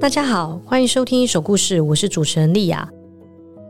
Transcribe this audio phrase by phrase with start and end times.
[0.00, 2.88] 大家好，欢迎收听一手故事，我是主持人莉雅。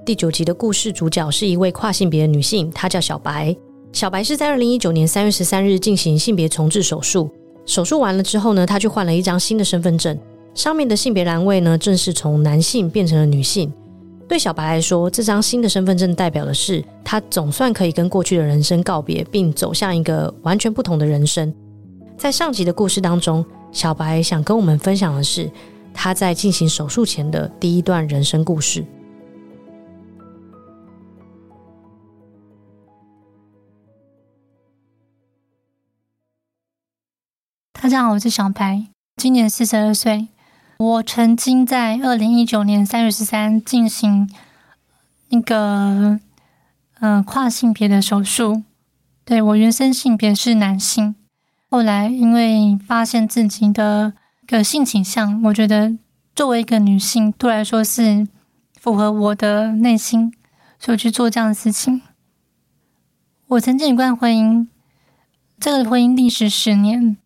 [0.06, 3.56] 第九集的故事主角是一位跨性别的女性，她叫小白。
[3.92, 7.28] 小白是在二零一九年三月十三日进行性别重置手术，
[7.66, 10.16] 手术完了之后呢，她就换了一张新的身份证，
[10.54, 13.72] 上面的性别栏位呢，正是从男性变成了女性。
[14.32, 21.54] 对小白来说，这张新的身份证代表的是，他总算可以跟过去的人生告别，并走向一个完全不同的人生。
[22.16, 25.50] 在上集的故事当中，小白想跟我们分享的是，
[25.92, 28.82] 他在进行手术前的第一段人生故事。
[37.74, 40.31] 大家好，我是小白，今年四十二岁。
[40.82, 44.28] 我曾经在二零一九年三月十三进行
[45.28, 46.20] 一个嗯、
[46.98, 48.64] 呃、跨性别的手术。
[49.24, 51.14] 对，我原生性别是男性，
[51.70, 55.96] 后来因为发现自己的个性倾向，我觉得
[56.34, 58.26] 作为一个女性，对我来说是
[58.80, 60.34] 符合我的内心，
[60.80, 62.02] 所以去做这样的事情。
[63.46, 64.66] 我曾经一段婚姻，
[65.60, 67.16] 这个婚姻历时十年。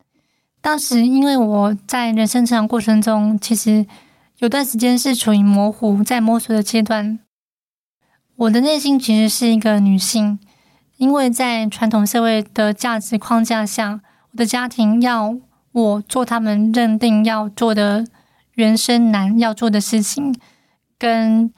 [0.66, 3.86] 当时因为我在人生成长过程中，其实
[4.38, 7.20] 有段时间是处于模糊、在摸索的阶段。
[8.34, 10.40] 我的内心其实是一个女性，
[10.96, 14.00] 因为在传统社会的价值框架下，
[14.32, 15.38] 我的家庭要
[15.70, 18.04] 我做他们认定要做的
[18.54, 20.34] 原生男要做的事情，
[20.98, 21.54] 跟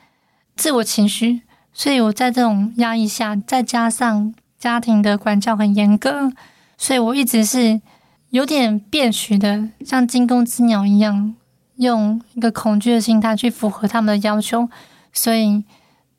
[0.55, 1.41] 自我情绪，
[1.73, 6.31] 所以我在这种压抑下，再加上家庭的管教很严格，
[6.77, 7.81] 所以我一直是。
[8.31, 11.35] 有点变虚的，像惊弓之鸟一样，
[11.77, 14.69] 用一个恐惧的心态去符合他们的要求。
[15.15, 15.65] 所以，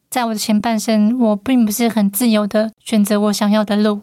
[0.10, 4.02] 在我的前半生，我并不是很自由的选择我想要的路。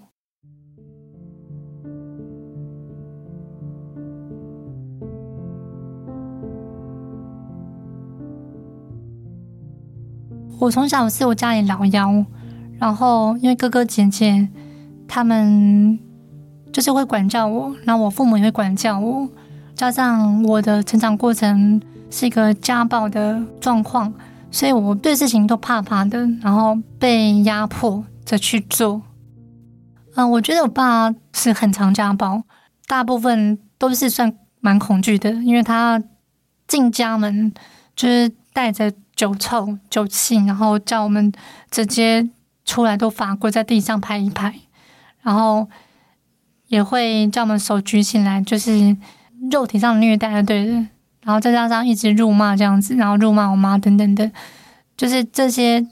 [10.61, 12.24] 我从小是我家里老幺，
[12.78, 14.48] 然后因为哥哥姐姐
[15.08, 15.98] 他们。
[16.77, 19.27] 就是会管教我，然后我父母也会管教我，
[19.75, 24.13] 加上我的成长过程是一个家暴的状况，
[24.51, 29.01] 所以我对事情都怕怕的，然后被压迫着去做。
[30.17, 32.42] 嗯，我觉得我爸是很常家暴，
[32.87, 36.03] 大部分都是算蛮恐惧的，因为他
[36.69, 37.55] 进家门
[37.95, 41.33] 就是带着酒臭、酒气，然后叫我们
[41.70, 42.29] 直接
[42.67, 44.55] 出来都罚跪在地上拍一拍，
[45.23, 45.67] 然后。
[46.68, 48.96] 也会叫我们手举起来，就是
[49.50, 50.72] 肉体上虐待，对的。
[51.22, 54.30] 然后再加上一直辱骂这样子，然后辱骂我妈等等的，
[54.96, 55.84] 就是这些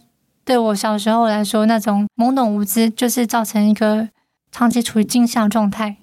[0.44, 4.08] 对我小时候来说，那种懵懂无知，就是造成一个
[4.52, 5.96] 长期处于惊吓状态。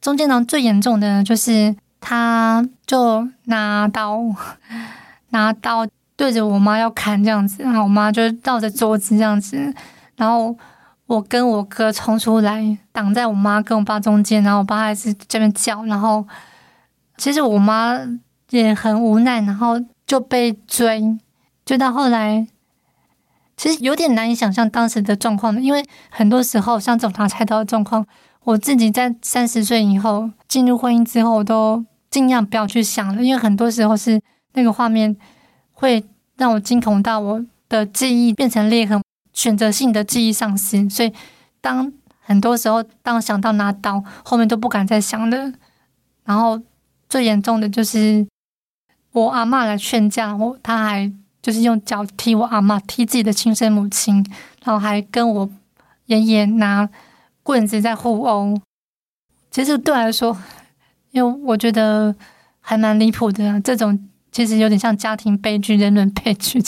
[0.00, 4.20] 中间呢，最严重的就是他就拿刀
[5.30, 5.86] 拿刀
[6.16, 9.74] 对着我妈要砍这样子，然后我妈就绕着桌子这样子，
[10.16, 10.56] 然后。
[11.06, 16.26] 我跟我哥冲出来，挡在我妈跟我爸中间，然后我爸还是这边叫，然后
[17.18, 18.00] 其实我妈
[18.50, 21.18] 也很无奈，然后就被追，
[21.66, 22.46] 追到后来，
[23.54, 28.06] 其实有点难以想象当时的状况的，因为很多时候像这种拿菜刀的状况，
[28.44, 34.18] 我自己在三十岁以后进入婚姻之后，都尽量不要去想了，因为很多时候是
[34.54, 35.14] 那个画面
[35.74, 36.02] 会
[36.38, 39.03] 让我惊恐到我的记忆变成裂痕。
[39.34, 41.12] 选择性的记忆丧失，所以
[41.60, 45.52] 当很多时候当想到拿刀，后面都不敢再想了。
[46.24, 46.58] 然后
[47.08, 48.26] 最严重的就是
[49.12, 51.12] 我阿嬷来劝架，我他还
[51.42, 54.24] 就是用脚踢我阿嬷，踢自己的亲生母亲，
[54.64, 55.50] 然后还跟我
[56.06, 56.88] 爷爷拿
[57.42, 58.58] 棍子在互殴。
[59.50, 60.36] 其实对我来说，
[61.10, 62.14] 因为我觉得
[62.60, 66.62] 还蛮离谱的，这种其实有点像家庭悲剧、人伦悲剧。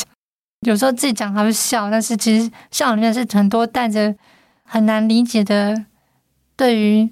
[0.61, 4.17] 有时候自己讲还会笑，但是其实笑里面是很多带着
[4.65, 5.85] 很难理解的，
[6.57, 7.11] 对于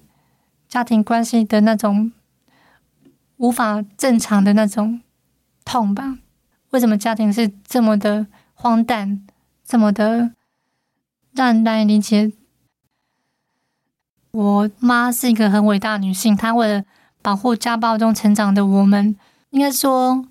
[0.66, 2.10] 家庭关系的那种
[3.36, 5.00] 无法正常的那种
[5.64, 6.18] 痛吧？
[6.70, 9.24] 为什么家庭是这么的荒诞，
[9.64, 10.32] 这么的
[11.32, 12.32] 让人难以理解？
[14.32, 16.84] 我妈是一个很伟大的女性，她为了
[17.22, 19.16] 保护家暴中成长的我们，
[19.50, 20.26] 应该说。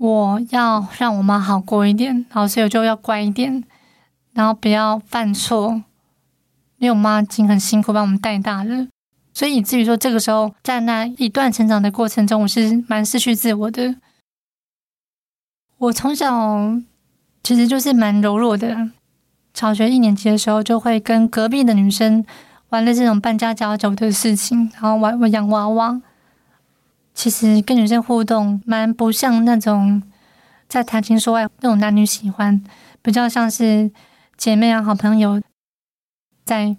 [0.00, 3.62] 我要让我妈好过一点，然后所以我就要乖一点，
[4.32, 5.82] 然后不要犯错，
[6.78, 8.88] 因为我妈已经很辛苦把我们带大了，
[9.34, 13.96] 所以以至于说这个时候在那一段成长的过程中，我是蛮失去自我的。
[15.76, 16.80] 我从小
[17.42, 18.88] 其实就是蛮柔弱的，
[19.52, 22.24] 小学一年级的时候就会跟隔壁的女生
[22.70, 26.00] 玩的这种扮家家酒的事情，然后玩玩洋娃娃。
[27.20, 30.02] 其实跟女生互动蛮不像那种
[30.66, 32.64] 在谈情说爱那种男女喜欢，
[33.02, 33.90] 比较像是
[34.38, 35.38] 姐妹啊、好朋友。
[36.46, 36.74] 在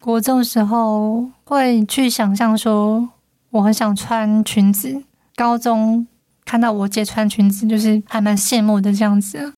[0.00, 3.10] 国中的时候会去想象说
[3.50, 5.04] 我很想穿裙子，
[5.36, 6.06] 高中
[6.46, 9.52] 看到我姐穿裙子，就是还蛮羡慕的这样子。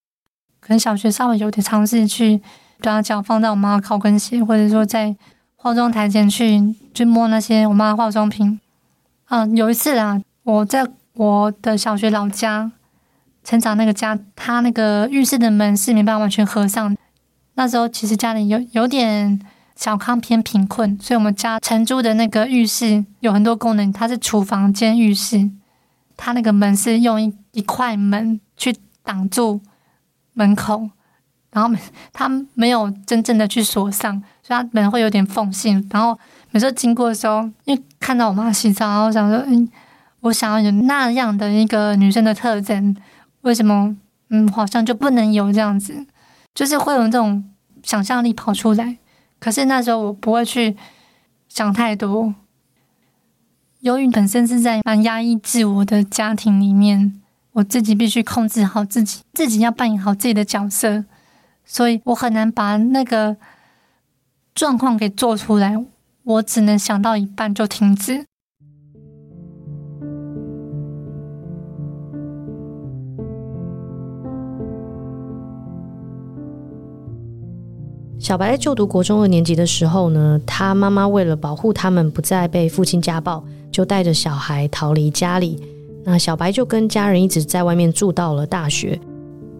[0.59, 2.43] 可能小学稍微有点尝试去
[2.81, 5.15] 把脚放在我妈的高跟鞋，或者说在
[5.55, 8.59] 化妆台前去去摸那些我妈的化妆品。
[9.35, 10.21] 嗯，有一次啊。
[10.45, 12.71] 我在我的小学老家
[13.43, 16.97] 成长那个家，他那个浴室的门是没办法完全合上。
[17.55, 19.41] 那时候其实家里有有点
[19.75, 25.51] 小康偏贫困，所以我们家承租的那个浴室有很多功能，它是厨房兼浴室。
[26.17, 29.61] 它那个门是用一一块门去挡住
[30.35, 30.91] 门口，
[31.51, 31.77] 然后门
[32.13, 35.71] 它没有真正的去锁上，所以它门会有点缝隙。
[35.91, 36.17] 然后
[36.55, 39.69] 有时候经过的时候，因为看到我妈洗澡，然后我想说，嗯。
[40.25, 42.97] 我想要有那样的一个女生的特征，
[43.43, 43.95] 为什么？
[44.31, 46.06] 嗯，好像就不能有这样子，
[46.55, 47.45] 就是会有这种
[47.83, 48.97] 想象力跑出来。
[49.39, 50.75] 可是那时候我不会去
[51.47, 52.35] 想太多，
[53.81, 57.21] 由于本身是在蛮压抑自我的家庭里面，
[57.53, 61.05] 我自己必须控制好自己，自己要扮演好自己的角色，
[61.67, 63.37] 所以我很难把那个
[64.55, 65.77] 状况给做出来，
[66.26, 68.25] 我只能想到一半就停止。
[78.19, 85.62] 小白在就读国中二年级的时候呢，他妈妈为了保护他们不再被父亲家暴，就带着小孩逃离家里。
[86.03, 88.99] 那小白就跟家人一直在外面住到了大学。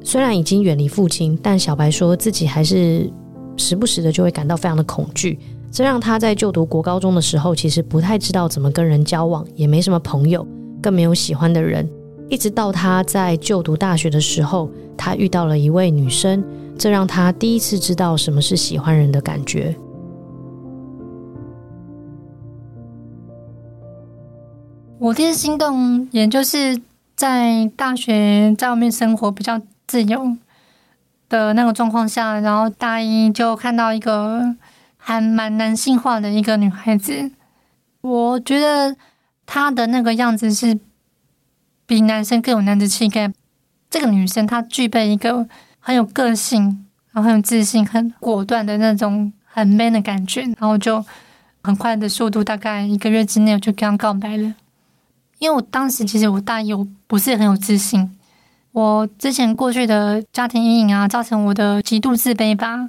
[0.02, 3.11] 虽然已经远离父亲，但小白说自己还是
[3.58, 5.38] 时不时的就会感到非常的恐惧。
[5.75, 10.47] 这让他在就读国高中的时候，其实不太知道怎么跟人交往，也没什么朋友，
[10.81, 11.91] 更没有喜欢的人。
[12.29, 16.44] 一直到他在就读大学的时候，他遇到了一位女生。
[16.79, 19.75] 这让他第一次知道什么是喜欢人的感觉。
[25.00, 26.81] 我第一次心动，也就是
[27.17, 30.37] 在大学在外面生活比较自由
[31.29, 34.55] 的那个状况下，然后大一就看到一个
[35.06, 37.30] 还蛮男性化的一个女孩子，
[38.00, 38.96] 我觉得
[39.44, 40.78] 她的那个样子是
[41.84, 43.30] 比男生更有男子气概。
[43.90, 45.46] 这个女生她具备一个。
[45.86, 51.04] 很有个性，然后很有自信，很果断的那种很 man 的感觉，然后就
[51.62, 54.54] 很快的速度，大概一个月之内我就跟他告白了。
[55.40, 58.16] 因为我当时其实我大一我不是很有自信，
[58.72, 62.88] 我之前过去的家庭阴影啊，造成我的极度自卑吧。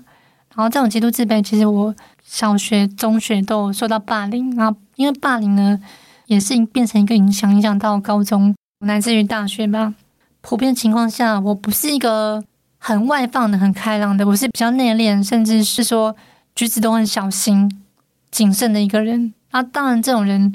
[0.55, 5.79] 然后这种极度自卑，其实我小学、中学都有受到霸凌，然后因为霸凌呢，
[6.27, 9.93] 也是变成一个影响，影响到高中，乃至于大学吧。
[10.41, 12.43] 普遍情况下，我不是一个。
[12.77, 16.15] 很外放的，很开朗的，我是比较内敛，甚至是说
[16.53, 17.81] 举止都很小心、
[18.29, 19.33] 谨慎的一个人。
[19.49, 20.53] 啊，当然这种人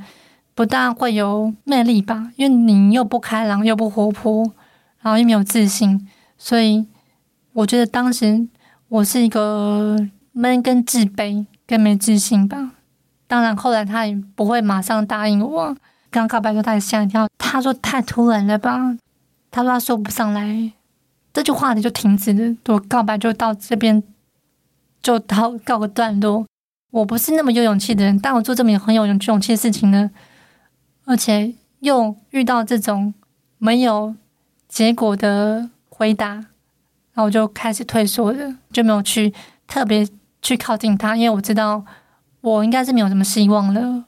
[0.55, 4.45] 不大会有魅力吧，因为你又不开朗，又不活泼，
[5.01, 6.07] 然后又没有自信，
[6.39, 6.87] 所以
[7.53, 8.47] 我觉得当时
[8.91, 9.97] 我是一个
[10.33, 12.73] 闷、跟自卑、跟没自信吧。
[13.29, 15.77] 当然后来他也不会马上答应我，
[16.11, 18.97] 刚告白的时候他也吓一跳，他说太突然了吧，
[19.49, 20.73] 他说他说不上来。
[21.33, 24.03] 这句话题就停止了，我告白就到这边，
[25.01, 26.45] 就到告个段落。
[26.91, 30.11] 我不是那么有勇气的人，但我做这么很有勇气的事情呢，
[31.05, 33.15] 而且又遇到这种
[33.59, 34.17] 没有
[34.69, 36.47] 结果的回答，
[37.21, 39.33] 我就开始退缩了，就没有去
[39.67, 40.09] 特别
[40.43, 41.85] 去靠近他，因为我知道
[42.41, 44.07] 我应该是没有什么希望了。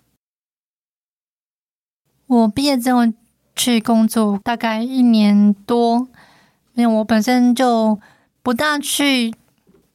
[2.27, 3.01] 我毕业之后
[3.55, 6.09] 去工作，大概一年多。
[6.75, 8.01] 因为我本身就
[8.43, 9.35] 不大去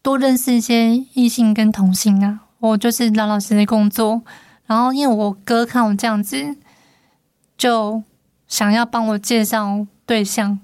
[0.03, 4.21] 多认识一些异性跟同性啊，我就是老老实实工作。
[4.67, 6.55] 然后因为我哥看我这样子，
[7.57, 8.03] 就
[8.47, 10.59] 想要帮我介绍对象，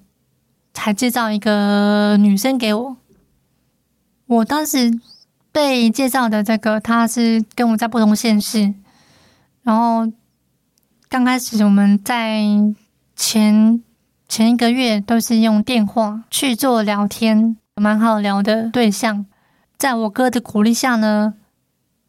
[0.73, 2.97] 才介绍一个女生给我。
[4.25, 4.99] 我当时
[5.51, 8.73] 被介绍的这个，他是跟我在不同县市。
[9.63, 10.11] 然后
[11.07, 12.41] 刚开始我们在
[13.15, 13.83] 前。
[14.29, 19.27] 前一个月都是用电话去做聊天，蛮好聊的对象。
[19.77, 21.35] 在我哥的鼓励下呢，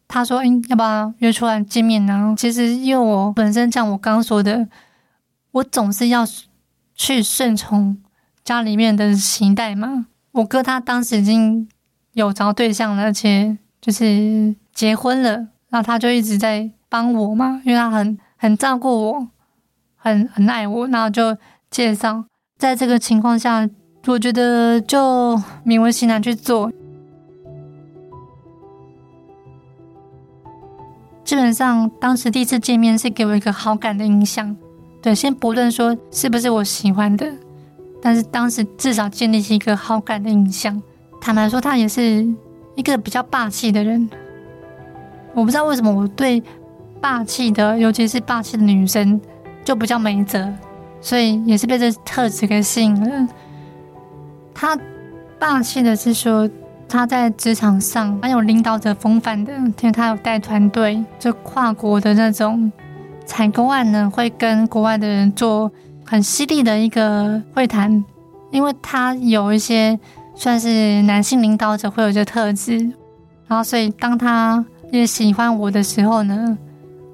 [0.07, 4.67] 他说：“诶，要不要约出来见面呢？”其实因为我本身像我刚说的，
[5.51, 6.25] 我总是要
[6.95, 7.95] 去顺从
[8.45, 10.05] 家里面的期待嘛。
[10.31, 11.67] 我哥他当时已经
[12.13, 19.27] 有找对象了，而且就是结婚了，然然后他就一直在帮我嘛，因为他很很照顾我，
[19.97, 21.37] 很很爱我，然后就
[21.69, 22.23] 介绍。
[22.57, 23.69] 在这个情况下，
[24.07, 25.35] 我觉得就
[25.65, 26.71] 勉为其难去做。
[31.25, 34.55] 基本上，当时第一次见面是给我一个好感的印象。
[35.01, 37.33] 对，先不论说是不是我喜欢的，
[38.05, 40.79] 但是当时至少建立起一个好感的印象。
[41.19, 42.23] 坦白说，他也是
[42.75, 44.07] 一个比较霸气的人。
[45.33, 46.43] 我不知道为什么我对
[47.01, 49.19] 霸气的，尤其是霸气的女生
[49.63, 50.47] 就比较没辙，
[51.01, 53.27] 所以也是被这特质给吸引了。
[54.53, 54.77] 他
[55.39, 56.47] 霸气的是说。
[56.87, 62.71] 他在职场上蛮有领导者风范的，因为他有带团队，就跨国的那种
[63.25, 65.69] 采购案呢，会跟国外的人做
[66.05, 68.03] 很犀利的一个会谈。
[68.51, 69.99] 因为他有一些
[70.35, 72.77] 算是男性领导者会有一些特质，
[73.47, 76.57] 然后所以当他也喜欢我的时候呢，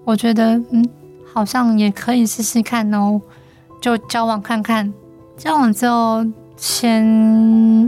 [0.04, 0.88] 我觉得嗯，
[1.34, 3.20] 好像也可以试试看哦，
[3.82, 4.94] 就交往看看。
[5.38, 6.24] 交往之后
[6.56, 7.04] 前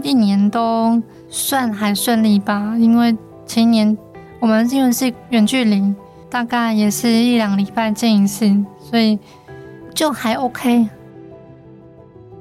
[0.04, 1.02] 一年都。
[1.36, 3.18] 算还顺利吧，因为
[3.48, 3.98] 前一年
[4.40, 5.92] 我们因为是远距离，
[6.30, 8.46] 大概也是一两礼拜见一次，
[8.80, 9.18] 所以
[9.94, 10.90] 就还 OK。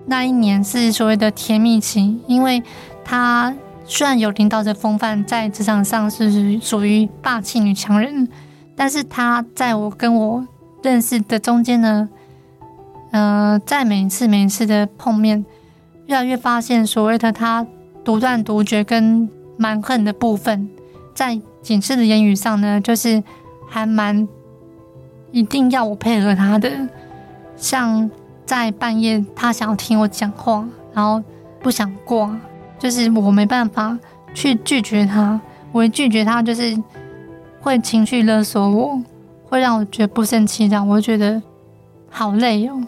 [0.06, 2.62] 那一年是所谓的甜蜜期，因为
[3.04, 3.54] 他
[3.84, 8.28] 虽然有领导者风范，在职场上是属于霸气女强人，
[8.76, 10.46] 但是他在我跟我
[10.82, 12.08] 认识的中间呢，
[13.10, 15.44] 呃，在每一次每一次的碰面，
[16.06, 17.66] 越来越发现所谓的他。
[18.04, 20.68] 独断独绝跟蛮横的部分，
[21.14, 23.22] 在警示的言语上呢，就是
[23.68, 24.26] 还蛮
[25.30, 26.68] 一定要我配合他的。
[27.62, 28.10] 像
[28.44, 31.22] 在半夜，他想要听我讲话，然后
[31.60, 32.36] 不想挂，
[32.76, 33.96] 就是我没办法
[34.34, 35.40] 去拒绝他。
[35.70, 36.76] 我一拒绝他，就是
[37.60, 39.00] 会情绪勒索我，
[39.44, 41.40] 会让我觉得不生气，这样我就觉得
[42.10, 42.82] 好累哦。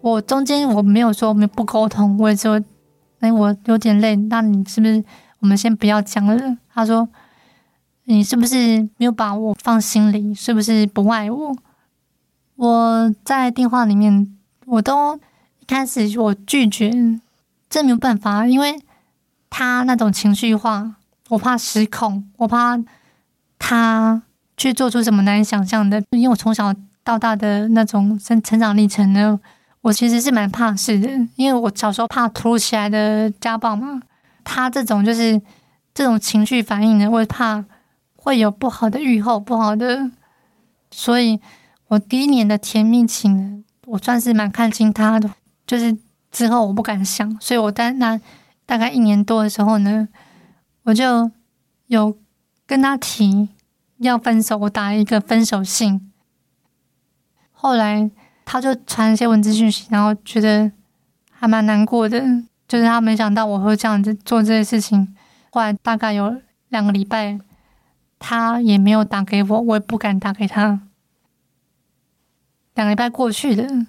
[0.00, 2.58] 我中间我没有说我们不沟通，我也说。
[3.20, 5.04] 哎，我有点累，那你是不是
[5.40, 6.56] 我们先不要讲了？
[6.72, 7.06] 他说
[8.04, 10.32] ：“你是不是没有把我放心里？
[10.32, 11.54] 是不是不爱我？”
[12.60, 14.36] 我在电话里面，
[14.66, 15.16] 我都
[15.60, 16.92] 一开始我拒绝，
[17.70, 18.78] 这没有办法，因为
[19.48, 20.96] 他那种情绪化，
[21.30, 22.78] 我怕失控，我怕
[23.58, 24.20] 他
[24.58, 26.02] 去做出什么难以想象的。
[26.10, 29.40] 因为我从小到大的那种成成长历程呢。
[29.80, 34.02] 我其实是蛮怕事的，因为我小时候怕突如其来的家暴嘛。
[34.44, 35.40] 他这种就是
[35.94, 37.64] 这种情绪反应呢，我怕
[38.16, 40.10] 会有不好的预后，不好的。
[40.90, 41.40] 所以，
[41.90, 45.30] 我第一年的甜蜜情人，我算是蛮看清他的。
[45.66, 45.96] 就是
[46.32, 48.20] 之后我不敢想，所以我在那
[48.66, 50.08] 大概一年多的时候呢，
[50.82, 51.30] 我就
[51.86, 52.16] 有
[52.66, 53.48] 跟他提
[53.98, 56.10] 要分手，我打了一个分手信。
[57.52, 58.10] 后来。
[58.52, 60.72] 他就传一些文字讯息，然后觉得
[61.30, 62.20] 还蛮难过的，
[62.66, 65.14] 就是他没想到我会这样子做这些事情。
[65.52, 66.34] 后来大概有
[66.70, 67.38] 两个礼拜，
[68.18, 70.80] 他也没有打给我，我也不敢打给他。
[72.74, 73.86] 两个礼拜过去了，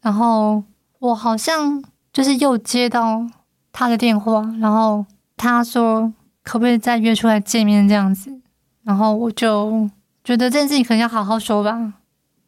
[0.00, 0.62] 然后
[0.98, 3.26] 我好像就是又接到
[3.72, 5.04] 他的电话，然后
[5.36, 8.40] 他说可不可以再约出来见面这样子，
[8.82, 9.88] 然后我就
[10.22, 11.94] 觉得这件事情可能要好好说吧。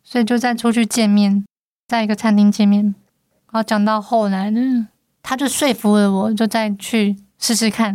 [0.06, 1.47] 所以就再出去见面，
[1.88, 4.88] 在一个餐厅见面，然后讲到后来呢，
[5.23, 7.94] 他就说服了我，就再去试试看，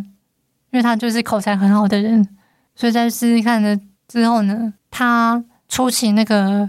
[0.72, 2.28] 因为他就是口才很好的人，
[2.76, 6.68] 所以在试试看的之后呢，他出席那个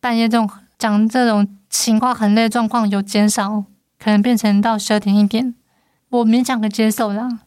[0.00, 3.64] 半夜这种讲这种情况很累状况有减少，
[3.98, 5.54] 可能变成到十二点一点，
[6.08, 7.40] 我勉强可接受啦，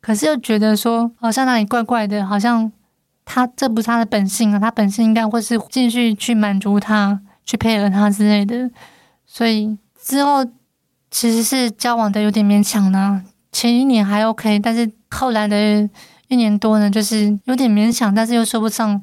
[0.00, 2.72] 可是又觉得说好像哪里怪怪的，好像。
[3.28, 8.70] 他这不是他的本性啊，他本性应该会是继续去满足他，去配合他之类的。
[9.26, 10.44] 所以之后
[11.10, 13.24] 其实是交往的有点勉强呢。
[13.50, 15.90] 前一年还 OK，但是后来的
[16.28, 19.02] 一年多呢，就是有点勉强，但是又说不上。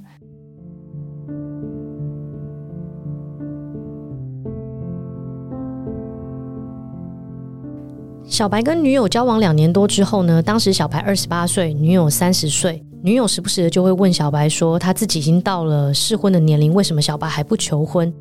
[8.33, 12.83] 小白跟女友交往两年多之后呢，当时小白二十八岁，女友三十岁。
[13.03, 18.11] 女友时不时的就会问小白说：“他自己已经到了适婚的年龄，为什么小白还不求婚？”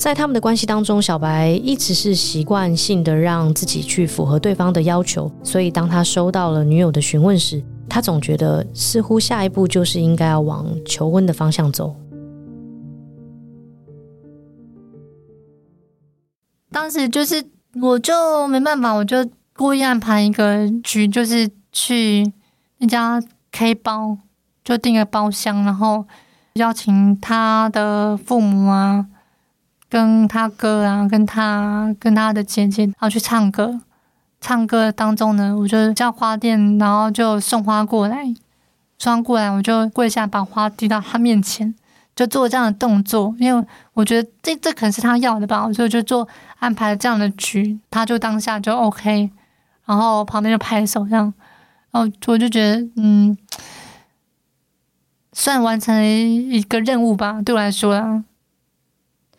[0.00, 11.94] 在他们的关系当中，小白一直是习惯性的让自己去符合对方的要求，所以当他收到了女友的询问时，他总觉得似乎下一步就是应该要往求婚的方向走。
[16.70, 17.44] 当时就是
[17.82, 19.18] 我就没办法，我就
[19.54, 22.32] 故意安排一个局，就是去
[22.78, 23.22] 那家。
[23.54, 24.16] K 包
[24.64, 26.06] 就订个包厢，然后
[26.54, 29.04] 邀请他的父母啊，
[29.90, 33.78] 跟他哥啊，跟他跟他的姐姐，然后去唱歌。
[34.40, 38.34] 唱歌当中呢，我就叫花店，然后就送花过来，
[38.98, 41.74] 送花过来，我就跪下把花递到他面前，
[42.16, 46.26] 就做这样的动作，因为我觉得这这可能是他要的吧，所以我就做
[46.58, 49.30] 安排了这样的局，他就当下就 OK，
[49.92, 51.32] 然后旁边就拍手这样，
[51.90, 53.36] 然后我就觉得嗯，
[55.34, 58.24] 算完成了一个任务吧，对我来说啦，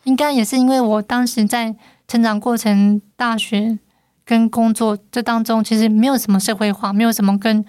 [0.04, 1.74] 应该也是因为我当时在
[2.06, 3.78] 成长过程，大学。
[4.26, 7.62] 跟工作这当中，其实没有什么社会化，没有什么跟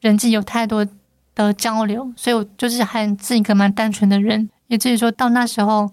[0.00, 0.84] 人际有太多
[1.32, 4.50] 的交流，所以我就是还是一个蛮单纯的人。
[4.66, 5.92] 也至于说到那时候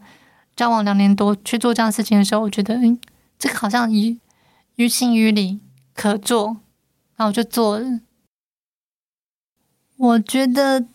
[0.55, 2.99] 交往两年多去做这样事情的时候，我觉得，嗯，
[3.37, 4.17] 这个好像于
[4.77, 5.59] 于情于理
[5.99, 6.61] 可做，
[7.17, 7.99] 然后我就做了。
[9.97, 10.85] 我觉得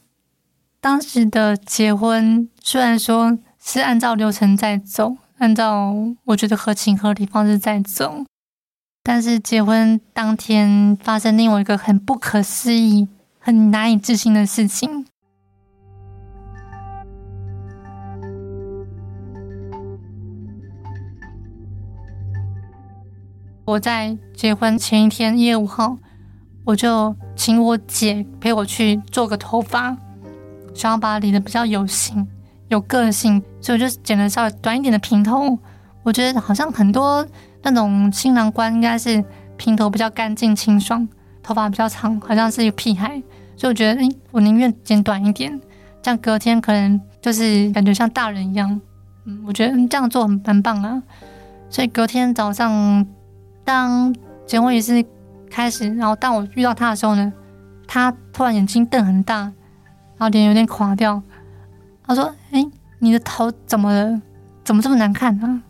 [0.81, 5.93] 当时的结婚虽然说是按照流程在走，按照
[6.25, 8.25] 我觉得合情合理方式在走。
[9.03, 13.07] 但是结婚当天发生另外一个很不可思议、
[13.39, 15.05] 很难以置信的事情。
[23.64, 25.97] 我在结婚前一天，一月五号，
[26.64, 29.97] 我就请我姐陪我去做个头发，
[30.75, 32.26] 想要把它理得比较有型、
[32.68, 35.59] 有个性，所以我就剪了稍微短一点的平头。
[36.02, 37.26] 我觉得好像很多。
[37.66, 39.25] 那种新郎官应该是
[39.56, 41.09] 平头比较干净清爽，
[41.42, 43.23] 头发比较长，好像是一个屁孩，
[43.56, 45.59] 所以我觉得，哎，我宁愿剪短一点，
[46.02, 48.78] 这样隔天可能就是感觉像大人一样。
[49.25, 51.02] 嗯，我觉得这样做很蛮棒啊。
[51.71, 53.06] 所以隔天早上，
[53.64, 54.14] 当
[54.47, 55.04] 结婚仪式
[55.50, 57.33] 开始，然后当我遇到他的时候呢，
[57.87, 61.23] 他突然眼睛瞪很大，然后脸有点垮掉。
[62.06, 62.64] 他说：“哎，
[62.99, 64.21] 你的头怎么了？
[64.62, 65.62] 怎么这么难看啊？”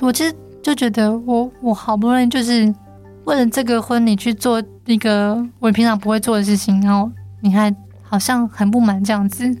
[0.00, 0.34] 我其实。
[0.62, 2.74] 就觉得我我好不容易就是
[3.22, 7.08] 为了这个婚礼去做一个我平常不会做的事情，然后
[7.40, 9.56] 你还好像很不满这样子。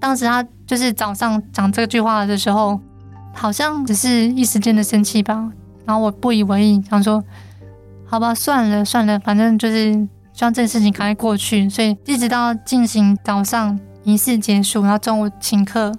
[0.00, 2.80] 当时他就是早上讲这句话的时候，
[3.34, 5.52] 好像只是一时间的生气吧。
[5.84, 7.22] 然后我不以为意，想说
[8.04, 9.92] 好吧，算了算了，反正就是
[10.32, 11.68] 希望这件事情赶快过去。
[11.68, 15.92] 所以一直到进行早上仪式结束，然后中午请客，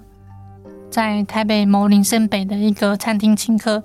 [0.90, 3.82] 在台北某林森北的一个餐厅请客。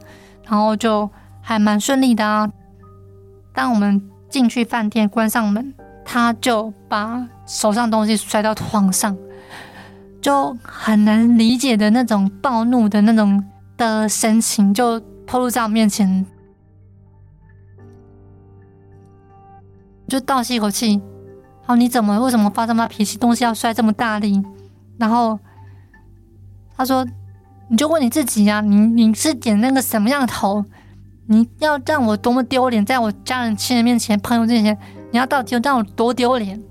[0.48, 1.10] 然后就
[1.40, 2.52] 还蛮顺利的啊。
[3.54, 9.16] 当我们进去饭店，关上门，他就把手上东西摔到床上，
[10.22, 13.42] 就很难理解的那种暴怒的那种
[13.78, 15.02] 的神情，就
[15.32, 16.26] 透露在我面前。
[20.10, 21.02] 就倒吸一口气，
[21.66, 23.18] 好，你怎么为什么发这么大脾气？
[23.18, 24.44] 东西要摔这么大力？
[24.98, 25.40] 然后
[26.76, 27.08] 他说。
[27.70, 30.66] 你就问你自己呀、啊，你你是剪那个什么样的头？
[31.28, 34.78] 你要让我多么丢脸，在我家人、亲人面前、朋友面前，
[35.10, 36.62] 你要到底要让我多丢脸？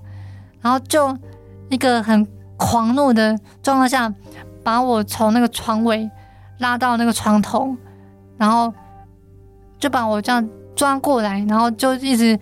[0.61, 1.17] 然后就
[1.71, 4.13] 一个很狂怒的状态下，
[4.63, 6.07] 把我从那个床尾
[6.59, 7.75] 拉到那个床头，
[8.41, 8.73] 然后
[9.77, 12.39] 就把我这样抓过来，然后就一直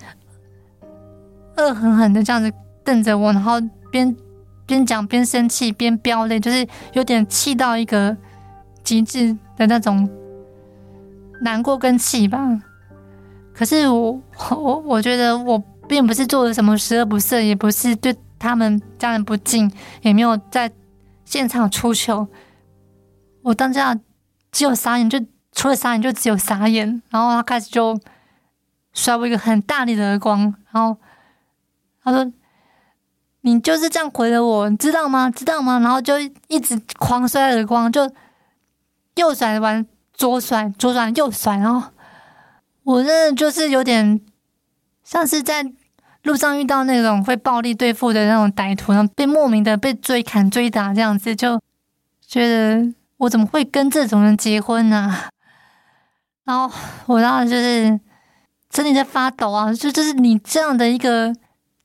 [1.58, 2.50] 恶狠狠的这样子
[2.86, 3.60] 瞪着我，然后
[3.92, 4.16] 边
[4.66, 8.16] 边讲边生气边飙泪，就是有点气到一个。
[8.82, 10.10] 极致的那种
[11.42, 12.40] 难过跟气吧，
[13.54, 20.72] 可是我我我觉得我并不是做了什么十恶不赦，也不是对他们家人不敬，也没有在
[21.24, 22.28] 现场出糗。
[23.44, 23.96] 我当下
[24.52, 25.20] 只有傻眼，就
[25.52, 27.02] 除了傻眼就只有傻眼。
[27.10, 28.00] 然后他开始就
[28.94, 30.98] 甩我一个很大力的耳光，然后
[32.04, 32.32] 他说
[33.42, 35.30] ：“你就是这样毁了我，你知道吗？
[35.30, 38.12] 知道吗？”然后就一直狂摔耳光，就。
[39.16, 41.90] 右甩完左甩，左甩右甩，然后
[42.84, 44.22] 我真的就是有点
[45.04, 45.66] 像是在
[46.24, 51.60] 路上遇到那种会暴力对付的那种歹徒，然后被莫名的被追砍追打这样子，就
[52.26, 55.14] 觉得我怎么会跟这种人结婚呢、
[56.50, 58.00] 然后我当时就是
[58.74, 61.32] 身体在发抖啊，就就是你这样的一个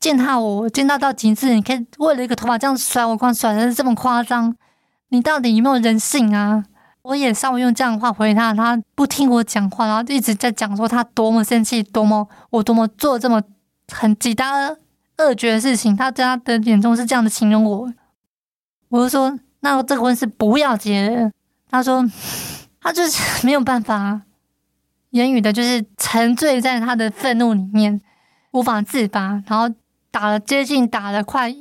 [0.00, 4.56] 践踏我，践踏到极致，你可以为了一个头发这样甩我光，甩的这么夸张，
[5.10, 6.64] 你到底有没有人性啊？
[7.02, 13.42] 我也稍微用这样的话回他，他不听我讲话，然后一直在讲说他多么生气，多么我多么做这么
[13.92, 14.50] 很极大
[15.18, 17.92] 恶绝的事情，他在他的眼中是这样的形容我。
[18.88, 21.30] 我就说，那这个婚是不要结的。
[21.70, 22.02] 他说，
[22.80, 24.22] 他就是没有办法
[25.14, 28.00] 言语的，就是沉醉在他的愤怒里面，
[28.50, 29.72] 无法自拔，然后
[30.10, 31.54] 打了接近打了快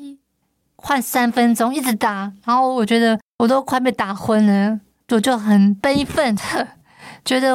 [0.75, 6.35] 快三分钟，一直打，然后我觉得我都快被打昏了，我就很悲愤，
[7.23, 7.53] 觉得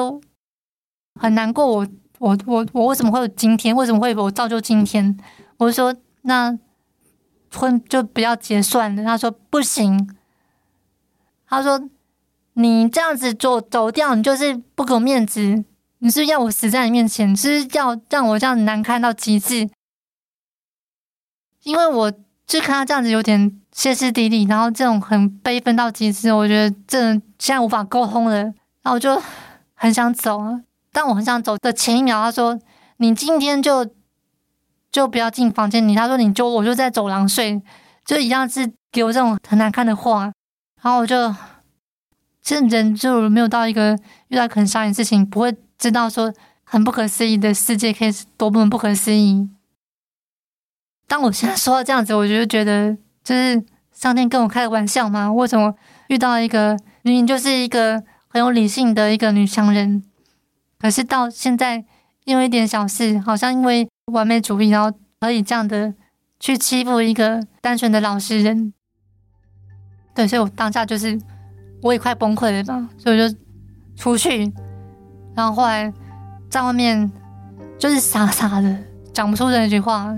[1.21, 1.87] 很难过我。
[2.21, 3.75] 我我我为什么会有今天？
[3.75, 5.17] 为什么会我造就今天？
[5.57, 6.59] 我说那
[7.55, 9.05] 婚就不要结算了。
[9.05, 10.17] 他说不行。
[11.47, 11.89] 他说
[12.55, 15.65] 你这样子走走掉，你就是不给我面子。
[16.01, 19.69] 你是，要我死在你面前，是，要让我这样难堪到极致。
[21.65, 22.13] 因为我
[22.47, 28.37] 就看他这样子有点歇斯底里，然后这种很悲愤到极致，我觉得这现在无法沟通了。
[28.83, 29.21] 然后我就
[29.75, 30.63] 很想走啊。
[30.93, 32.59] 当我很想走的前一秒，他说
[32.99, 33.87] ：“你今天就
[34.91, 37.61] 就不要进房间。”你他说：“你就我就在走廊睡，
[38.05, 40.33] 就一样是给我这种很难看的话。”
[40.81, 41.35] 然后我就，
[42.41, 49.49] 其实人就没有到一个遇到很伤人事情，不会知道说很不可思议的世界可以多么不可思议。
[51.07, 55.33] 当我现在说到这样子，我就觉得就是上天跟我开个玩笑嘛？
[55.33, 55.75] 为什么
[56.09, 60.03] 遇到一个明明就是一个很有理性的一个女强人？
[60.79, 61.85] 可是到现在，
[62.25, 65.95] 因为一点小事，好像因为完美主义，然后可以这样的
[66.39, 68.73] 去欺负一个单纯的老实人。
[70.15, 71.19] 对，所以我当下就是
[71.83, 73.37] 我也快崩溃了吧，所以我就
[73.97, 74.53] 出去，
[75.39, 75.93] 然后后来
[76.51, 77.09] 在外面
[77.79, 78.77] 就是傻傻的
[79.13, 80.13] 讲不出这一句话。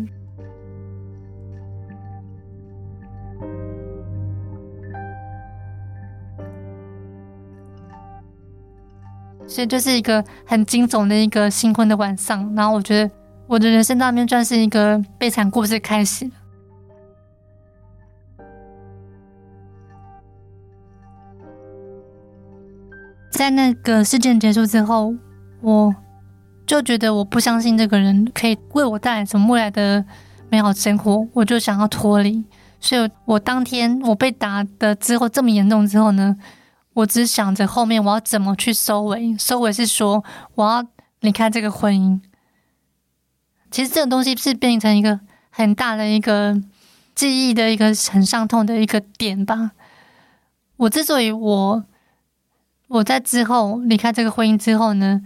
[9.47, 13.15] 所以就是一个很惊悚的一个新婚的晚上，然后我觉得
[13.47, 16.31] 我的人生那边算是一个悲惨故事开始。
[23.41, 25.15] 在那个事件结束之后，
[25.63, 25.95] 我
[26.67, 30.05] 就觉得我不相信这个人可以为我带来什么未来的
[30.51, 32.45] 美好生活，我就想要脱离。
[32.81, 36.37] 所以我当天我被打的之后这么严重之后呢，
[36.93, 40.23] 我只想着后面我要怎么去收尾，收尾是说
[40.57, 40.87] 我要
[41.21, 42.21] 离开这个婚姻。
[43.71, 46.61] 其实这个东西是变成一个很大的一个
[47.15, 49.71] 记忆的一个很伤痛的一个点吧。
[50.77, 51.85] 我之所以我
[52.91, 55.23] 我在之后离开这个婚姻之后呢，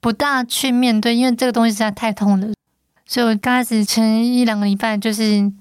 [0.00, 2.48] 不大去面对，因为这个东西实在太痛了，
[3.06, 5.52] 所以我刚开始前一两个礼拜就是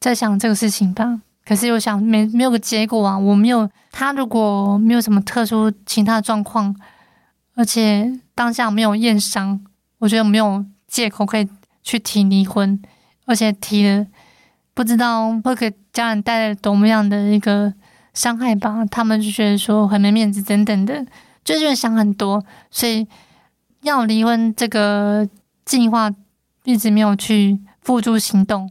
[0.00, 1.20] 在想这个事情吧。
[1.44, 6.74] 可是我想没没有个结果啊，我没有他如果没有什么特殊其他的状况，
[7.54, 9.60] 而且当下没有验伤，
[9.98, 11.46] 我觉得没有借口可以
[11.82, 12.80] 去提离婚，
[13.26, 14.06] 而且提了
[14.72, 17.72] 不知道会给家人带来多么样的一个
[18.16, 21.04] 伤害吧，他们就觉得说很没面子等等的，
[21.44, 23.06] 就觉得想很多，所以
[23.82, 25.28] 要离婚这个
[25.66, 26.10] 计划
[26.64, 28.70] 一直没有去付诸行动。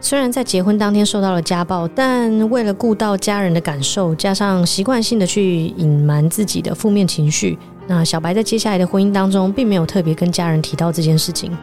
[0.00, 11.56] 虽然在结婚当天受到了家暴，但为了顾到家人的感受，加上习惯性的去隐瞒自己的负面情绪，那小白在接下来的婚姻当中，并没有特别跟家人提到这件事情。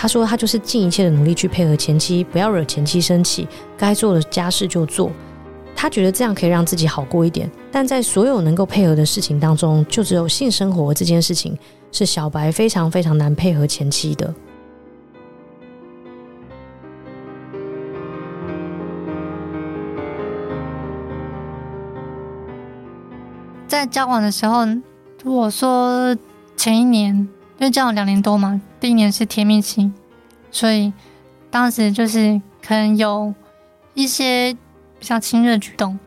[0.00, 5.10] 他说他就是尽一切的努力去配合前妻，不要惹前妻生气，该做的家事就做。
[5.76, 7.50] 他觉得这样可以让自己好过一点。
[7.70, 11.54] 但在所有能够配合的事情当中，就只有性生活这件事情
[11.92, 14.34] 是小白非常非常难配合前妻的。
[23.68, 24.66] 在交往的时候，
[25.24, 26.16] 我说
[26.56, 27.28] 前一年，
[27.60, 29.92] 因为交往两年多嘛，第一年是甜蜜期，
[30.50, 30.90] 所以
[31.50, 33.34] 当时就是可能有
[33.92, 34.56] 一些
[34.98, 35.98] 比较亲热举动，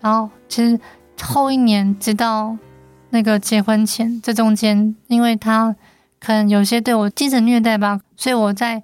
[0.00, 0.78] 然后其实
[1.20, 2.56] 后一年直到
[3.10, 5.74] 那个结婚前，这中间，因为他
[6.20, 8.82] 可能有些对我精神虐待吧，所以我在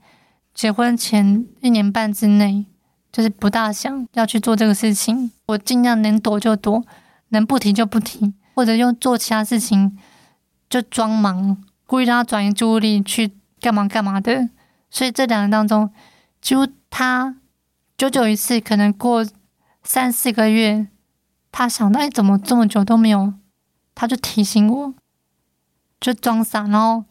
[0.52, 2.66] 结婚前一年半之内，
[3.12, 6.84] 就是不大想要去做这个事情，我尽量能躲就躲。
[7.30, 9.98] 能不提就不提，或者用做其他事情
[10.70, 14.50] 就装忙，故意让他转移注意力去干嘛干嘛的。
[14.90, 15.90] 所以这两人当中，
[16.42, 17.36] 就他
[17.96, 19.26] 久久一次，可能过
[19.82, 20.86] 三四个月，
[21.50, 23.32] 他想到哎，怎么这么久都没有，
[23.94, 24.94] 他就提醒我，
[25.98, 27.04] 就装傻，然后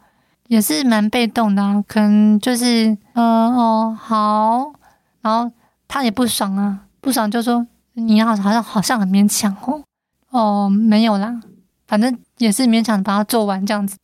[0.48, 4.74] 也是蛮被动的，可能就是呃哦好，
[5.22, 5.52] 然后
[5.88, 9.84] 他也不爽啊，不爽就说你好好像好像很勉强哦。
[10.30, 11.42] 哦，没有啦，
[11.88, 13.98] 反正也是勉强把它做完这样子，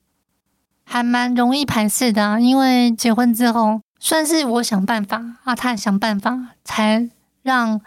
[0.83, 2.39] 还蛮容易排斥的。
[2.39, 7.09] 因为结婚之后，算是我想办法啊，他也想办法，才
[7.41, 7.79] 让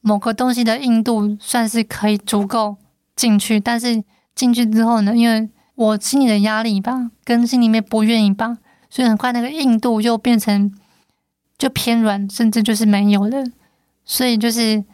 [0.00, 2.76] 某个东西的硬度算是可以足够
[3.16, 3.58] 进去。
[3.58, 4.02] 但是
[4.34, 8.58] 进去之后呢，因为我心里的压力吧，跟心里面不愿意吧，
[8.90, 10.72] 所以很快那个硬度又变成
[11.56, 13.44] 就偏软，甚至就是没有了。
[14.04, 14.84] 所以就是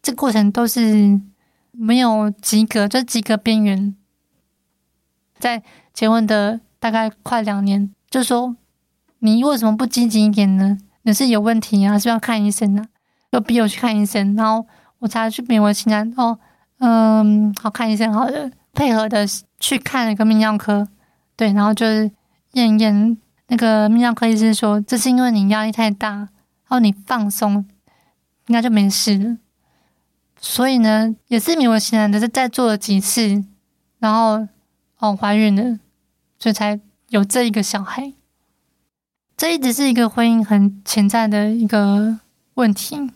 [0.00, 1.20] 这过程都是
[1.72, 3.94] 没有及格，就及格边缘。
[5.38, 5.62] 在
[5.98, 8.54] 结婚的大概快两年，就说
[9.18, 10.78] 你为什么不积极一点呢？
[11.02, 12.86] 你是有问题啊，是要看医生啊，
[13.32, 14.64] 就逼我去看医生，然后
[15.00, 16.38] 我才去勉为其难哦，
[16.78, 18.48] 嗯，好看医生好了。
[18.72, 19.26] 配合的
[19.58, 20.86] 去看了一个泌尿科，
[21.34, 22.08] 对，然后就是
[22.52, 26.28] 验验那个泌尿科医生说，这是因为你压力太大，然
[26.68, 27.66] 后你放松，
[28.46, 29.36] 应该就没事了。
[30.40, 33.42] 所以呢，也是勉为其难的是再做了几次，
[33.98, 34.46] 然后
[34.98, 35.80] 哦怀孕了，
[36.38, 38.12] 所以才有这一个小孩。
[39.36, 42.18] 这一直是一个婚姻很潜在的一个
[42.54, 43.10] 问题，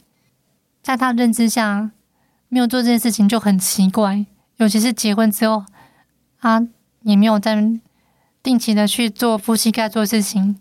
[0.82, 1.90] 在他认知下，
[2.48, 4.24] 没有做这件事情就很奇怪。
[4.58, 5.64] 尤其是结婚之后，
[6.38, 6.68] 他
[7.02, 7.56] 也没有在
[8.42, 10.56] 定期的去做夫妻该做的事情。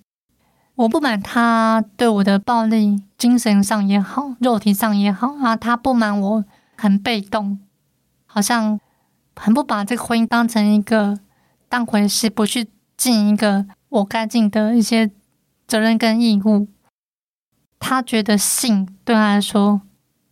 [0.75, 6.45] 我不满他对我的暴力，精神上也好，肉体上也好啊，他不满我
[6.75, 7.59] 很被动，
[8.25, 8.79] 好像
[9.35, 11.19] 很不把这个婚姻当成一个
[11.71, 15.09] 当回事，不去尽一个我该尽的一些
[15.65, 16.67] 责任跟义务。
[17.79, 19.79] 他觉得性对他来说。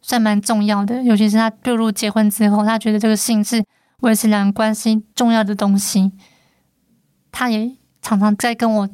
[0.01, 3.63] 算蛮重要的，尤其是他步入结婚之后，他觉得这个性是
[3.99, 6.13] 维持两人关系重要的东西。
[7.31, 8.89] 他也常常在跟我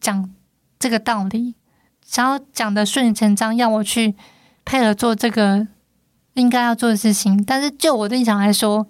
[0.00, 0.30] 讲
[0.78, 1.54] 这个道理，
[2.02, 4.14] 想要讲的顺理成章，要我去
[4.64, 5.66] 配合做这个
[6.32, 7.44] 应该要做的事情。
[7.44, 8.86] 但是就我的立场来说，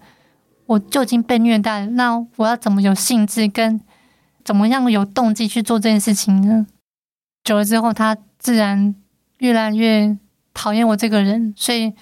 [0.67, 3.81] 我就已经被虐待了，那我要怎么有兴致跟
[4.45, 6.67] 怎么样有动机去做这件事情呢？
[7.43, 8.95] 久了之后，他自然
[9.39, 10.19] 越来越。
[10.57, 11.93] 讨厌我这个人，所以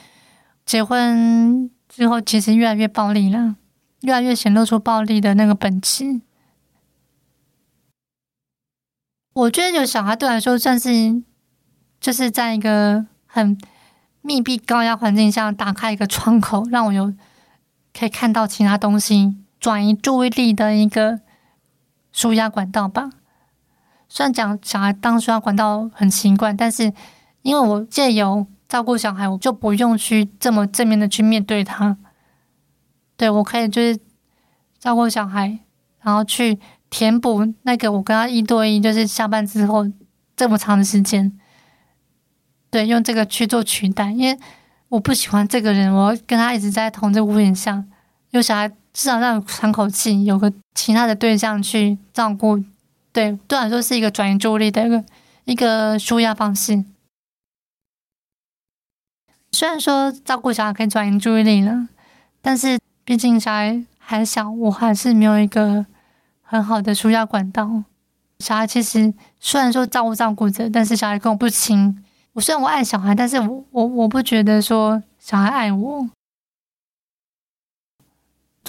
[0.66, 3.57] 结婚之后其实越来越暴力了，
[4.03, 6.20] 越来越显露出暴力的那个本质。
[9.33, 11.22] 我觉得有小孩对我来说算是，
[11.98, 13.57] 就是在一个很
[14.20, 17.14] 密闭高压环境下打开一个窗口，让我有
[17.98, 21.20] 可以看到其他东西，转移注意力的一个
[22.12, 23.11] 输压管道吧。
[24.09, 26.92] 虽然讲小孩当纾压管道很奇怪，但是。
[27.42, 31.98] 因为我借由照顾小孩，我就不用去这么正面的去面对他。
[33.16, 33.98] 对，我可以就是
[34.78, 35.59] 照顾小孩，
[36.02, 39.90] 然后去填补那个我跟他一对一，就是下班之后
[40.37, 41.37] 这么长的时间。
[42.70, 44.38] 对，用这个去做取代，因为
[44.92, 47.83] 我不喜欢这个人，我跟他一直在同这个屋檐下。
[48.28, 52.62] 有小孩至少让我喘口气，有个其他的对象去照顾。
[53.11, 55.05] 对，对我来说是一个转移注意力的一个
[55.44, 56.85] 一个舒压方式。
[59.52, 61.88] 虽然说照顾小孩可以转移注意力了，
[62.42, 65.87] 但是毕竟小孩还小，我还是没有一个
[66.42, 67.85] 很好的舒压管道。
[68.40, 72.01] 小孩其实虽然说照顾照顾着，但是小孩跟我不亲。
[72.32, 76.08] 我虽然我爱小孩，但是我我我不觉得说小孩爱我。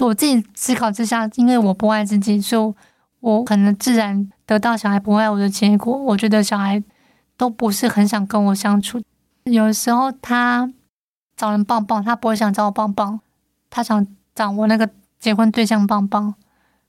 [0.00, 2.74] 我自己思考之下，因为我不爱自己，所以
[3.20, 5.96] 我可能自然得到小孩不爱我的结果。
[5.96, 6.82] 我觉得小孩
[7.36, 9.00] 都不是很想跟我相处。
[9.44, 10.70] 有时候他
[11.36, 13.20] 找人抱抱，他不会想找我抱抱，
[13.70, 16.34] 他想找我那个结婚对象抱抱。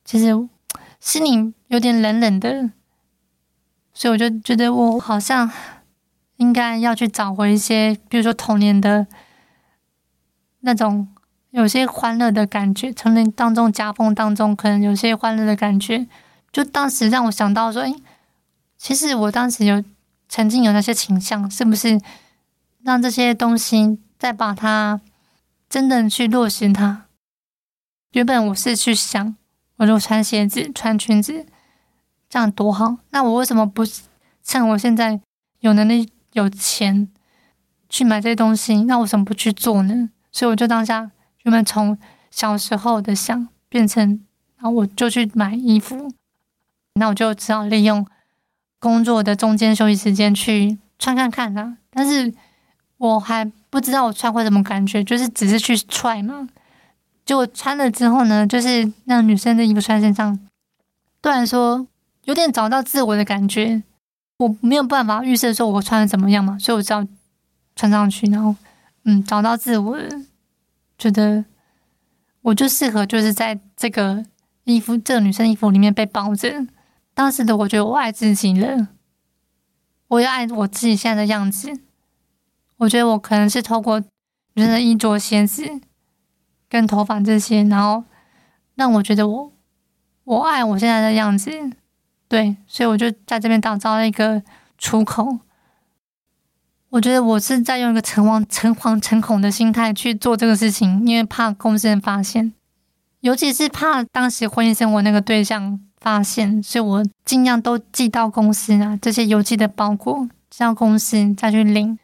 [0.04, 0.34] 其实
[1.00, 2.72] 心里有点冷冷的，
[3.94, 5.50] 所以我就觉得我好像
[6.38, 9.08] 应该要去找回一些，比如说童年的
[10.62, 11.08] 那种
[11.52, 16.08] 有些欢乐的感觉，童年当中夹缝当中可能有些欢乐的感觉，
[16.52, 17.96] 就当时让我想到说，诶，
[18.78, 19.84] 其实我当时有
[20.28, 22.00] 曾经有那些倾向，是不是？
[22.84, 25.02] 让这些东西再把它
[25.68, 27.06] 真的去落实它。
[28.12, 29.36] 原本我是去想，
[29.78, 31.48] 我就穿鞋子、穿裙子，
[32.30, 32.98] 这样多好。
[33.10, 33.84] 那我为什么不
[34.44, 35.20] 趁我现在
[35.62, 37.10] 有能力、有钱
[37.90, 38.84] 去买这些东西？
[38.84, 40.10] 那我为什么不去做呢？
[40.32, 41.12] 所以我就当下
[41.44, 41.98] 原本从
[42.30, 44.24] 小时候的想变成，
[44.58, 46.12] 然后我就去买衣服。
[46.96, 48.06] 那我就只好利用
[48.80, 51.78] 工作的中间休息时间去穿看看啊。
[51.90, 52.34] 但是。
[52.98, 56.48] 我还不知道我穿会什么感觉，就是只是去踹嘛。
[57.26, 60.40] 就我穿了之后呢，就是那女生的衣服穿身上，
[61.22, 61.86] 突然说
[62.24, 63.84] 有点找到自我的感觉。
[64.38, 67.08] 我没有办法预设说我穿的怎么样嘛，所以我只要
[67.76, 68.56] 穿上去，然后
[69.04, 69.98] 嗯，找到自我，
[70.98, 71.46] 觉得
[72.42, 74.26] 我就适合就是在这个
[74.66, 76.68] 衣服，这个女生衣服里面被包着。
[77.14, 78.90] 当时的我觉得我爱自己了，
[80.10, 81.72] 我要爱我自己现在的样子。
[82.78, 84.02] 我觉得我可能是透过
[84.56, 85.64] 女生的衣着、鞋子
[86.68, 88.04] 跟头发这些，然后
[88.76, 89.54] 让我觉得我
[90.26, 91.52] 我爱我现在的样子，
[92.36, 94.44] 对，所以我就在这边打造了一个
[94.78, 95.40] 出口。
[96.90, 102.52] 我觉得我是在用一个诚惶诚惶诚恐的心态去做这个事情，因为怕公司人发现，
[103.22, 111.98] 尤其是怕当时婚姻生活那个对象发现，所以我尽量都寄到公司啊，这些邮寄的包裹寄到公司再去领，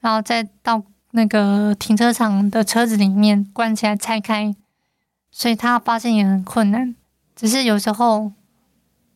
[0.00, 4.54] 然后再到那个停车场的车子里面关起来拆开，
[5.30, 6.94] 所以他发现也很困难。
[7.34, 8.32] 只是有时候，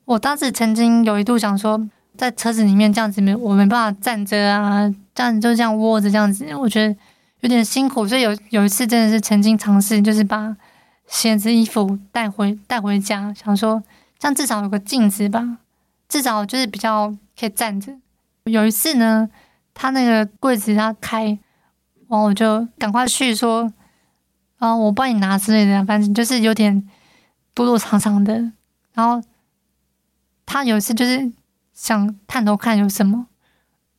[0.05, 1.89] 我当时曾经有一度想说。
[2.17, 6.97] 在车子里面这样子没，我没办法站着啊，这样就这样窝着这样子，我觉得
[7.41, 10.57] 有点辛苦，所以有有一次真的是曾经尝试，就是把
[11.09, 13.83] 鞋子、衣服带回带回家，想说
[14.17, 15.59] 这样至少有个镜子吧，
[16.09, 17.93] 至少就是比较可以站着。
[18.45, 19.29] 有一次呢，
[19.75, 23.73] 他那个柜子他开，然后我就赶快去说，
[24.59, 26.89] 啊，我帮你拿之类的，反正就是有点
[27.55, 28.53] 躲躲藏藏的。
[28.93, 29.21] 然后
[30.47, 31.33] 他有一次就是。
[31.77, 33.27] 想探头看有什么，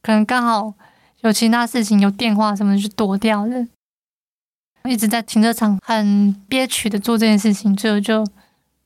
[0.01, 0.75] 可能刚好
[1.19, 3.67] 有其他事情，有电话什么就躲掉了。
[4.85, 8.25] 一直在停车场很憋屈的做这件事情，最后就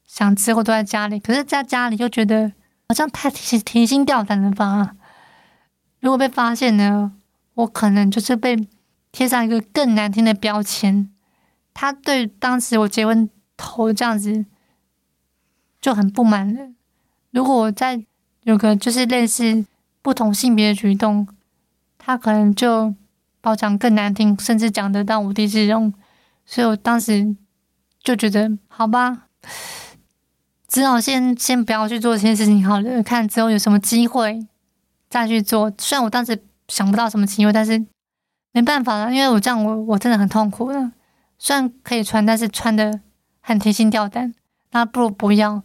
[0.08, 1.20] 想之后都在家里。
[1.20, 2.52] 可是在家里又觉得
[2.88, 4.96] 好像太提提心吊胆了吧？
[6.00, 7.12] 如果被发现呢，
[7.54, 8.68] 我可能就是被
[9.12, 11.12] 贴上一个更难听的标签。
[11.76, 14.46] 他对当时我结婚头这样子
[15.80, 16.72] 就很不满了。
[17.32, 18.02] 如果我在
[18.44, 19.66] 有个就是类似
[20.02, 21.28] 不同性别的举动，
[21.98, 22.94] 他可能就
[23.42, 25.94] 把我讲更难听，甚至讲得到无地自容，
[26.46, 27.36] 所以我当时
[28.02, 29.28] 就觉得好吧，
[30.68, 34.46] 只好先先不要去做这件事情好了，看之后有什么机会
[35.10, 35.72] 再去做。
[35.78, 37.86] 虽然我当时想不到什么机会，但是
[38.52, 40.92] 没办法了，因为我这样我我真的很痛苦了。
[41.38, 43.00] 虽然可以穿，但是穿的
[43.42, 44.34] 很提心吊胆，
[44.72, 45.62] 那不如不要。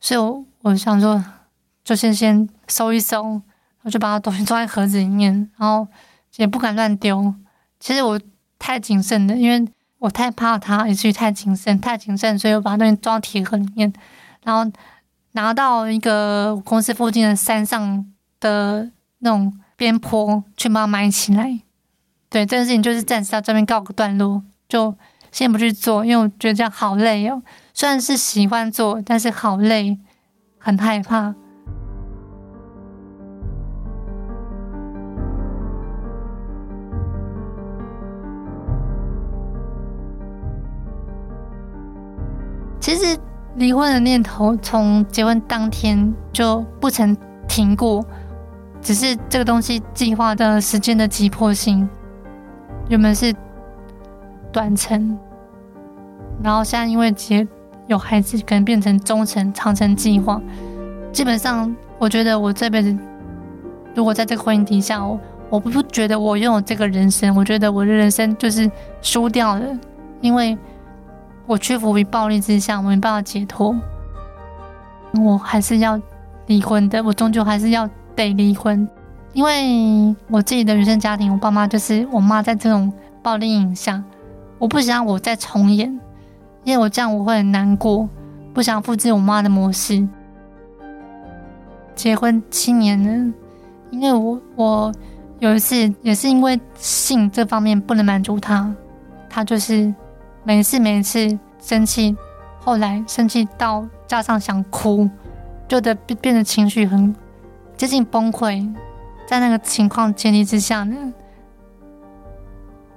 [0.00, 1.24] 所以我我想说。
[1.86, 3.40] 就先先收一收，
[3.82, 5.86] 我就把它东西装在盒子里面，然后
[6.34, 7.32] 也不敢乱丢。
[7.78, 8.20] 其实我
[8.58, 9.64] 太谨慎了，因为
[10.00, 13.92] 我太怕它，以至于太谨慎，太谨慎，所以我把东西装铁盒里面，
[14.42, 14.68] 然后
[15.30, 18.04] 拿到一个公司附近的山上
[18.40, 21.60] 的那种边坡去把它埋起来。
[22.28, 24.92] 对，这件事情就是暂时到这边告个段落，就
[25.30, 27.40] 先不去做，因为我觉得这样好累哦。
[27.72, 29.96] 虽然是喜欢做，但是好累，
[30.66, 31.32] 很害怕。
[42.80, 43.16] 其实
[43.54, 48.04] 离婚的念头从结婚当天就不曾停过，
[48.80, 51.88] 只是这个东西计划的时间的急迫性
[52.88, 53.32] 原本是
[54.50, 55.16] 短程，
[56.42, 57.46] 然后现在因为结
[57.86, 60.40] 有孩子，可能变成中程、长程计划。
[61.12, 62.96] 基本上，我觉得我这辈子
[63.94, 65.18] 如果在这个婚姻底下，我
[65.50, 68.70] 我不觉得我拥有这个人生，我觉得我的人生就是
[69.02, 69.78] 输掉了，
[70.20, 70.56] 因为。
[71.48, 73.72] 我屈服于暴力之下，我没办法解脱，
[75.24, 75.96] 我还是要
[76.48, 77.00] 离婚的。
[77.04, 78.88] 我终究还是要得离婚，
[79.32, 84.02] 因为我自己的原生家庭，我爸妈就是我妈在这种暴力影响，
[84.58, 85.96] 我不想我再重演，
[86.66, 88.06] 因为我这样我会很难过，
[88.52, 90.06] 不想复制我妈的模式。
[91.94, 93.32] 结婚七年了，
[93.90, 94.92] 因为我我
[95.38, 98.70] 有一次也是因为性这方面不能满足他，
[99.30, 99.94] 他就是。
[100.48, 102.16] 每一次，每一次生气，
[102.60, 105.10] 后来生气到加上想哭，
[105.66, 107.12] 就得变变得情绪很
[107.76, 108.72] 接近崩溃。
[109.26, 111.12] 在那个情况前提之下呢，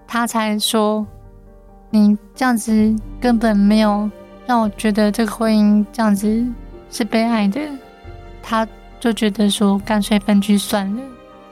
[0.06, 1.08] 他才说
[1.90, 4.10] ：“你这样子根本没有
[4.46, 6.46] 让我觉得这个婚姻这样子
[6.90, 7.60] 是被爱的。”
[8.42, 8.68] 他
[9.00, 11.02] 就觉得说：“干脆分居算了。”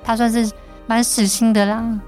[0.03, 0.51] 他算是
[0.85, 1.99] 蛮死心的啦。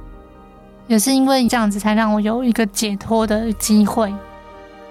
[0.88, 4.12] 也是因为这样子，才让我有一个解脱的机会，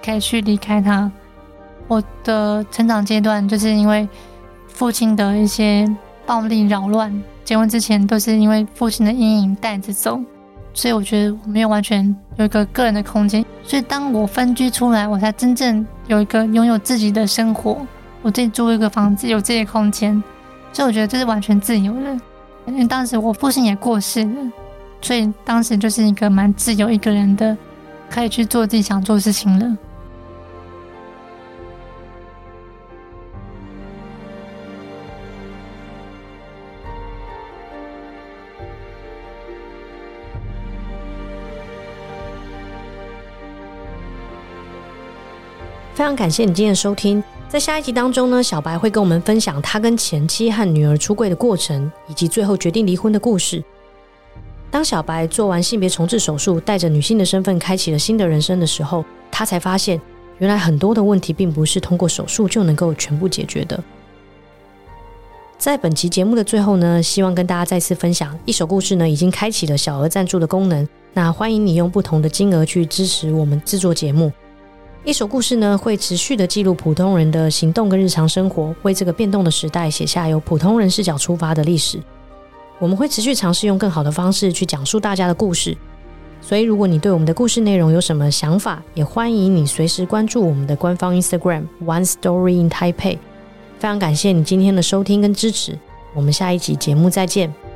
[0.03, 1.11] 可以去离开他。
[1.89, 4.07] 我的成长阶段就是因为
[4.67, 5.85] 父亲的一些
[6.25, 7.11] 暴力扰乱，
[7.43, 10.21] 结婚之前都是因为父亲的阴影带着走，
[10.73, 13.45] 所以我觉得我没有完全有一个个人的空间。
[13.63, 17.85] 所以当我分居出来，我才真正有一个拥有自己的生活，
[18.21, 20.23] 我自己租一个房子，有自己的空间，
[20.73, 22.19] 所以我觉得这是完全自由的。
[22.65, 24.51] 因为当时我父亲也过世了。
[25.01, 27.55] 所以当时就是一个蛮自由一个人的，
[28.09, 29.77] 可以去做自己想做的事情了。
[45.99, 47.21] 非常感谢你今天的收听。
[47.49, 53.61] 在下一集当中呢，小白会跟我们分享他跟前妻和女儿出柜的过程，以及最后决定离婚的故事。
[54.71, 59.99] 当小白做完性别重置手术，带着女性的身份开启了新的人生的时候，他才发现，
[60.37, 63.77] 原来很多的问题并不是通过手术就能够全部解决的。
[65.57, 74.31] 在本期节目的最后呢，希望跟大家再次分享，一首故事呢已经开启了小额赞助的功能，那欢迎你用不同的金额去支持我们制作节目。
[75.05, 81.99] 一首故事呢会持续的记录普通人的行动跟日常生活，为这个变动的时代写下由普通人视角出发的历史。
[82.77, 85.75] 我们会持续尝试用更好的方式去讲述大家的故事，
[86.41, 93.17] 所以如果你对我们的故事内容有什么想法，也欢迎你随时关注我们的官方 Instagram One Story in Taipei。
[93.79, 95.79] 非常感谢你今天的收听跟支持，
[96.13, 97.68] 我们下一集节目再见。